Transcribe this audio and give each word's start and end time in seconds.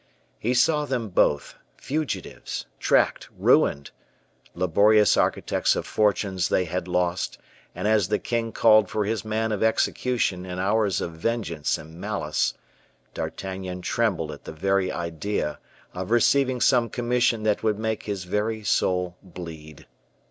He 0.39 0.55
saw 0.55 0.85
them 0.85 1.09
both, 1.09 1.59
fugitives, 1.77 2.65
tracked, 2.79 3.29
ruined 3.37 3.91
laborious 4.55 5.15
architects 5.15 5.75
of 5.75 5.85
fortunes 5.85 6.49
they 6.49 6.65
had 6.65 6.87
lost; 6.87 7.37
and 7.75 7.87
as 7.87 8.07
the 8.07 8.17
king 8.17 8.51
called 8.51 8.89
for 8.89 9.05
his 9.05 9.23
man 9.23 9.51
of 9.51 9.61
execution 9.61 10.43
in 10.43 10.57
hours 10.57 11.01
of 11.01 11.11
vengeance 11.11 11.77
and 11.77 12.01
malice, 12.01 12.55
D'Artagnan 13.13 13.83
trembled 13.83 14.31
at 14.31 14.45
the 14.45 14.53
very 14.53 14.91
idea 14.91 15.59
of 15.93 16.09
receiving 16.09 16.61
some 16.61 16.89
commission 16.89 17.43
that 17.43 17.61
would 17.61 17.77
make 17.77 18.01
his 18.01 18.23
very 18.23 18.63
soul 18.63 19.17
bleed. 19.21 19.85